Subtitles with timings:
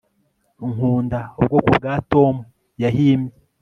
[0.71, 2.35] Nkunda ubwoko bwa Tom
[2.83, 3.37] yahimbye